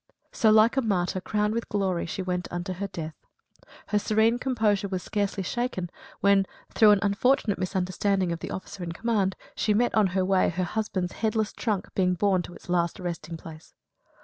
[0.31, 3.13] So, like a martyr, crowned with glory, she went unto her death.
[3.89, 8.93] Her serene composure was scarcely shaken when, through an unfortunate misunderstanding of the officer in
[8.93, 12.99] command, she met on her way her husband's headless trunk being borne to its last
[12.99, 13.75] resting place.